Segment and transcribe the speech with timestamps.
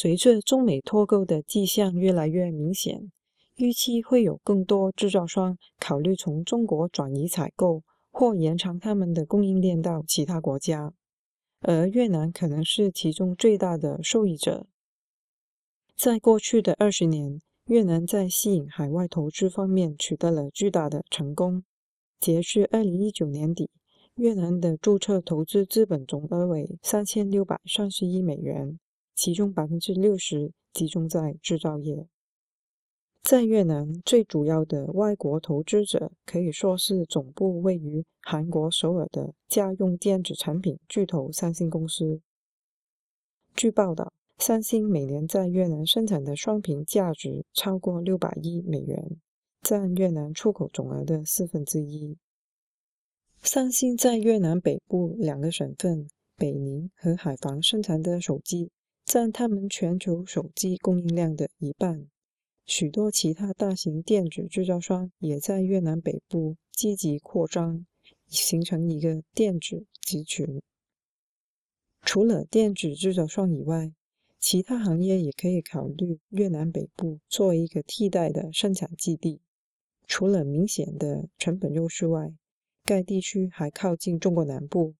[0.00, 3.10] 随着中美脱钩的迹象越来越明显，
[3.56, 7.82] 预期会有更多制造商考虑从中国转移采购
[8.12, 10.92] 或延长他们的供应链到其他国家，
[11.62, 14.68] 而越南可能是其中最大的受益者。
[15.96, 21.64] 在过去的二十年，越南在吸引海外投资方面取得了巨大的成功。
[22.20, 23.68] 截至二零一九年底，
[24.14, 28.78] 越南的注册投资资本总额为三千六百三十亿美元。
[29.18, 32.06] 其中百分之六十集中在制造业。
[33.20, 42.20] 在越南，最主要的外国投资者可以说是总部位于韩国首尔的家用电子产品巨头三星公司。
[43.56, 49.18] 据报道，三星每年在越南生产的双屏价值超过六百亿美元，
[49.62, 52.16] 占越南出口总额的四分之一。
[53.42, 56.06] 三星在越南北部两个省份
[56.36, 58.70] 北宁和海防生产的手机。
[59.08, 62.08] 占他们全球手机供应量的一半，
[62.66, 67.86] 许多其他大型电子制造商也在越南北部积极扩张，
[68.26, 70.60] 形成一个电子集群。
[72.02, 73.94] 除了电子制造商以外，
[74.38, 79.40] 其他行业也可以考虑越南北部作为一个替代的生产基地。
[80.06, 82.34] 除了明显的成本优势外，
[82.84, 84.94] 该地区还靠近中国南部。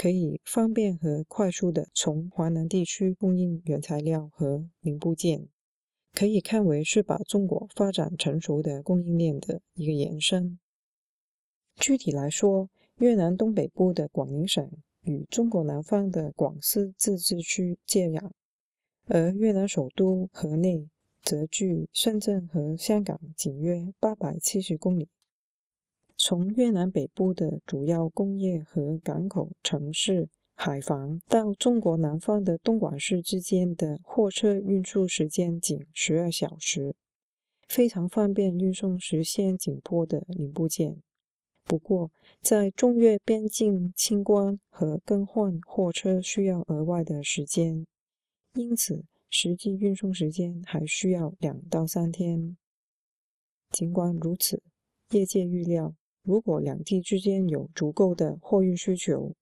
[0.00, 5.46] 可以方便和快速的从华南地区供应原材料和零部件，
[6.14, 10.58] 可以看为是把中国发展成熟的供应链的一个延伸。
[11.76, 14.70] 具体来说，越南东北部的广宁省
[15.02, 18.30] 与中国南方的广西自治区接壤，
[19.04, 20.88] 而越南首都河内
[21.20, 25.10] 则距深圳和香港仅约八百七十公里。
[26.22, 36.94] 从越南北部的主要工业和港口城市海防到中国南方的东莞市之间的货车运输时间仅十二小时，
[37.66, 40.98] 非常方便运送时限紧迫的零部件。
[41.64, 42.10] 不过，
[42.42, 47.86] 在中越边境清关和更换货车需要额外的时间，
[48.52, 52.58] 因此实际运送时间还需要两到三天。
[53.70, 54.62] 尽管如此，
[55.12, 55.94] 业界预料。
[56.30, 59.34] 如果两地之间有足够的货运需求，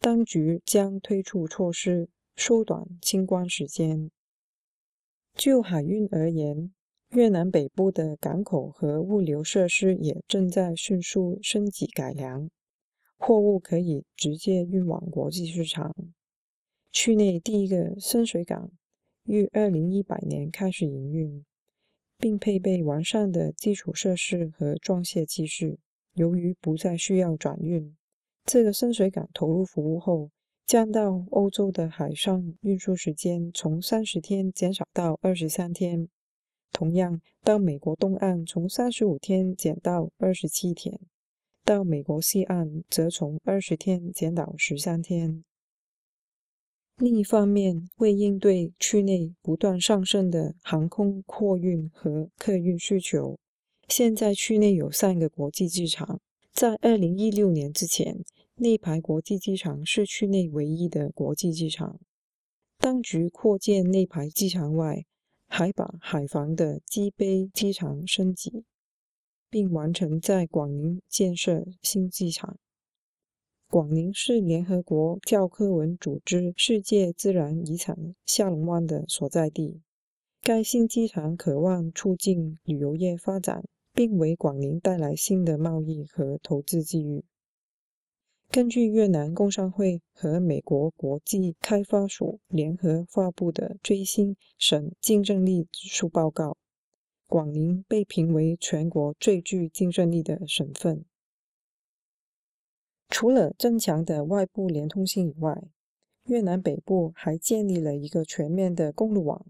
[0.00, 4.10] 当局将推出措施缩短清关时间。
[5.34, 6.72] 就海运而言，
[7.10, 12.50] 越南北部的港口和物流设施也正在迅速升级改良，
[13.16, 15.94] 货物可以直接运往国际市场。
[16.90, 18.72] 区内第一个深水港
[19.22, 21.44] 于二零一百年开始营运，
[22.18, 25.78] 并配备完善的基础设施和装卸技术。
[26.16, 27.94] 由于不再需要转运，
[28.46, 30.30] 这个深水港投入服务后，
[30.66, 36.08] 将到欧洲的海上运输时间从三十天减少到二十三天。
[36.72, 40.98] 同样，到美国东岸从三十五天减到二十七天，
[41.64, 45.44] 到美国西岸则从二十天减到十三天。
[46.96, 53.38] 另一方面，为应对区内不断上升的航空货运和客运需求。
[53.88, 56.20] 现在区内有三个国际机场。
[56.52, 58.24] 在二零一六年之前，
[58.56, 62.00] 内排国际机场是区内唯一的国际机场。
[62.78, 65.04] 当局扩建内排机场外，
[65.46, 68.64] 还把海防的机杯机场升级，
[69.48, 72.58] 并完成在广宁建设新机场。
[73.68, 79.80] 广宁是联合国教科文组织世界自然遗产下龙湾的所在地。
[80.42, 83.64] 该新机场渴望促进旅游业发展。
[83.96, 87.24] 并为广宁带来新的贸易和投资机遇。
[88.50, 96.58] 根据越南工商会和美国国际开发署联合发布的最新省竞争力指数报告，
[97.26, 101.06] 广宁被评为全国最具竞争力的省份。
[103.08, 105.62] 除了增强的外部连通性以外，
[106.24, 109.46] 越南北部还建立了一个全面的公路网，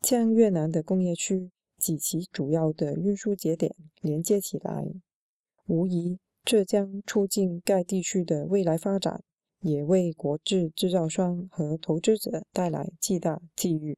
[0.00, 1.50] 将越南的工业区。
[1.78, 4.86] 及其主要的运输节点连接起来，
[5.66, 9.22] 无疑这将促进该地区的未来发展，
[9.60, 13.96] 也为国际制造商和投资者带来巨大机遇。